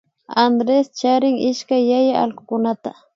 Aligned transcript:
Andrés 0.43 0.87
charin 0.99 1.37
ishkay 1.49 1.83
yaya 1.91 2.13
allkukunata 2.23 2.91